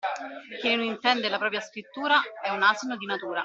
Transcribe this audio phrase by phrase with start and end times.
[0.59, 3.39] Chi non intende la propria scrittura è un asino di natura.